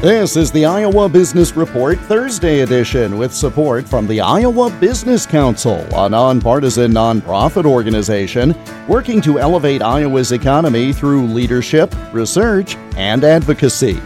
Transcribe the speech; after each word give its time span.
This 0.00 0.36
is 0.36 0.52
the 0.52 0.64
Iowa 0.64 1.08
Business 1.08 1.56
Report 1.56 1.98
Thursday 1.98 2.60
edition 2.60 3.18
with 3.18 3.34
support 3.34 3.88
from 3.88 4.06
the 4.06 4.20
Iowa 4.20 4.70
Business 4.78 5.26
Council, 5.26 5.84
a 5.92 6.08
nonpartisan 6.08 6.92
nonprofit 6.92 7.64
organization 7.64 8.54
working 8.86 9.20
to 9.22 9.40
elevate 9.40 9.82
Iowa's 9.82 10.30
economy 10.30 10.92
through 10.92 11.26
leadership, 11.26 11.92
research, 12.12 12.76
and 12.96 13.24
advocacy. 13.24 14.00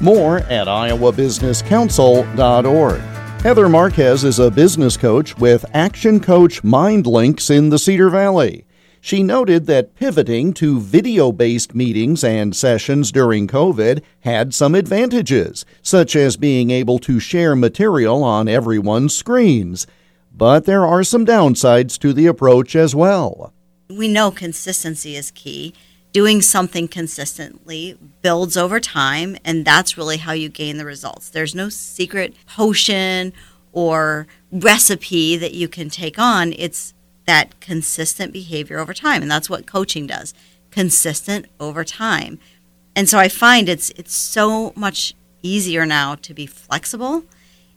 More 0.00 0.38
at 0.38 0.66
iowabusinesscouncil.org. 0.66 3.00
Heather 3.42 3.68
Marquez 3.68 4.24
is 4.24 4.40
a 4.40 4.50
business 4.50 4.96
coach 4.96 5.38
with 5.38 5.64
Action 5.72 6.18
Coach 6.18 6.64
MindLinks 6.64 7.56
in 7.56 7.68
the 7.68 7.78
Cedar 7.78 8.10
Valley. 8.10 8.66
She 9.00 9.22
noted 9.22 9.66
that 9.66 9.94
pivoting 9.94 10.52
to 10.54 10.80
video 10.80 11.32
based 11.32 11.74
meetings 11.74 12.24
and 12.24 12.56
sessions 12.56 13.12
during 13.12 13.46
COVID 13.46 14.02
had 14.20 14.52
some 14.54 14.74
advantages, 14.74 15.64
such 15.82 16.16
as 16.16 16.36
being 16.36 16.70
able 16.70 16.98
to 17.00 17.20
share 17.20 17.54
material 17.54 18.24
on 18.24 18.48
everyone's 18.48 19.14
screens. 19.14 19.86
But 20.32 20.64
there 20.64 20.84
are 20.84 21.04
some 21.04 21.24
downsides 21.24 21.98
to 22.00 22.12
the 22.12 22.26
approach 22.26 22.76
as 22.76 22.94
well. 22.94 23.52
We 23.88 24.08
know 24.08 24.30
consistency 24.30 25.16
is 25.16 25.30
key. 25.30 25.72
Doing 26.12 26.40
something 26.40 26.88
consistently 26.88 27.98
builds 28.22 28.56
over 28.56 28.80
time, 28.80 29.36
and 29.44 29.64
that's 29.64 29.98
really 29.98 30.16
how 30.16 30.32
you 30.32 30.48
gain 30.48 30.78
the 30.78 30.84
results. 30.84 31.28
There's 31.28 31.54
no 31.54 31.68
secret 31.68 32.34
potion 32.46 33.32
or 33.72 34.26
recipe 34.50 35.36
that 35.36 35.52
you 35.52 35.68
can 35.68 35.90
take 35.90 36.18
on. 36.18 36.54
It's 36.54 36.94
that 37.26 37.60
consistent 37.60 38.32
behavior 38.32 38.78
over 38.78 38.94
time. 38.94 39.22
And 39.22 39.30
that's 39.30 39.50
what 39.50 39.66
coaching 39.66 40.06
does 40.06 40.34
consistent 40.70 41.46
over 41.58 41.84
time. 41.84 42.38
And 42.94 43.08
so 43.08 43.18
I 43.18 43.28
find 43.28 43.68
it's 43.68 43.90
it's 43.90 44.14
so 44.14 44.72
much 44.74 45.14
easier 45.42 45.86
now 45.86 46.14
to 46.16 46.34
be 46.34 46.46
flexible. 46.46 47.24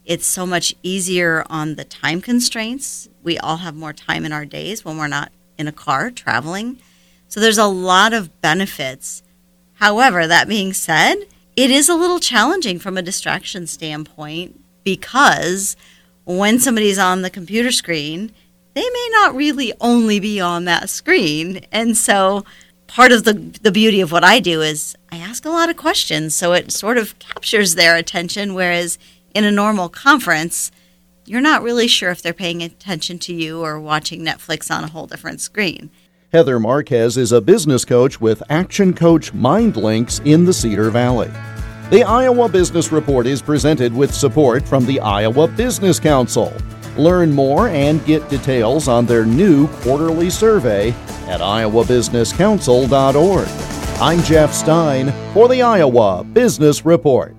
It's 0.06 0.26
so 0.26 0.46
much 0.46 0.74
easier 0.82 1.46
on 1.50 1.76
the 1.76 1.84
time 1.84 2.22
constraints. 2.22 3.10
We 3.22 3.38
all 3.38 3.58
have 3.58 3.76
more 3.76 3.94
time 3.94 4.26
in 4.26 4.32
our 4.32 4.46
days 4.46 4.84
when 4.84 4.98
we're 4.98 5.08
not 5.08 5.32
in 5.58 5.68
a 5.68 5.72
car 5.72 6.10
traveling. 6.10 6.80
So 7.28 7.40
there's 7.40 7.58
a 7.58 7.66
lot 7.66 8.14
of 8.14 8.42
benefits. 8.42 9.22
However, 9.76 10.26
that 10.26 10.48
being 10.48 10.74
said, 10.74 11.16
it 11.56 11.70
is 11.70 11.90
a 11.90 11.96
little 11.96 12.20
challenging 12.20 12.80
from 12.80 12.98
a 12.98 13.02
distraction 13.02 13.68
standpoint 13.68 14.60
because 14.84 15.76
when 16.26 16.60
somebody's 16.60 16.98
on 16.98 17.22
the 17.22 17.30
computer 17.30 17.72
screen, 17.72 18.32
they 18.74 18.82
may 18.90 19.10
not 19.12 19.36
really 19.36 19.74
only 19.82 20.20
be 20.20 20.40
on 20.40 20.66
that 20.66 20.90
screen. 20.90 21.66
And 21.72 21.98
so 21.98 22.46
part 22.88 23.12
of 23.12 23.24
the 23.24 23.34
the 23.62 23.72
beauty 23.72 24.02
of 24.02 24.12
what 24.12 24.24
I 24.24 24.40
do 24.40 24.62
is 24.62 24.96
I 25.12 25.18
ask 25.18 25.46
a 25.46 25.50
lot 25.50 25.70
of 25.70 25.78
questions 25.78 26.34
so 26.34 26.54
it 26.54 26.72
sort 26.72 26.98
of 26.98 27.18
captures 27.20 27.76
their 27.76 27.96
attention 27.96 28.56
whereas 28.56 28.98
in 29.36 29.44
a 29.44 29.52
normal 29.52 29.90
conference 29.90 30.72
you're 31.26 31.40
not 31.40 31.62
really 31.62 31.88
sure 31.88 32.10
if 32.10 32.24
they're 32.24 32.34
paying 32.34 32.64
attention 32.64 33.20
to 33.20 33.34
you 33.34 33.62
or 33.62 33.80
watching 33.80 34.22
Netflix 34.22 34.76
on 34.76 34.84
a 34.84 34.88
whole 34.88 35.06
different 35.06 35.40
screen. 35.40 35.92
Heather 36.34 36.60
Marquez 36.60 37.18
is 37.18 37.32
a 37.32 37.40
business 37.40 37.86
coach 37.86 38.20
with 38.20 38.42
Action 38.50 38.96
Coach 38.96 39.32
MindLinks 39.34 40.26
in 40.26 40.46
the 40.46 40.54
Cedar 40.54 40.90
Valley. 40.90 41.30
The 41.92 42.04
Iowa 42.04 42.50
Business 42.50 42.92
Report 42.92 43.28
is 43.28 43.44
presented 43.44 43.94
with 43.96 44.14
support 44.14 44.68
from 44.68 44.88
the 44.88 45.00
Iowa 45.00 45.48
Business 45.48 46.00
Council. 46.00 46.52
Learn 47.00 47.32
more 47.32 47.70
and 47.70 48.06
get 48.06 48.28
details 48.28 48.90
on 48.90 49.06
their 49.06 49.26
new 49.26 49.68
quarterly 49.68 50.30
survey 50.30 50.90
at 51.30 51.40
iowabusinesscouncil.org. 51.40 53.48
I'm 54.02 54.22
Jeff 54.24 54.54
Stein 54.54 55.14
for 55.34 55.48
the 55.48 55.62
Iowa 55.62 56.26
Business 56.26 56.86
Report. 56.86 57.38